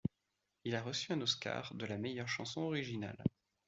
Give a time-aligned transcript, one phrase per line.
[0.63, 3.23] Il a reçu un Oscar de la meilleure chanson originale.